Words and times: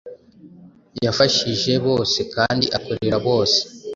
Yafashije 1.05 1.73
bose 1.85 2.19
kandi 2.33 2.65
akorera 2.77 3.17
bose. 3.27 3.59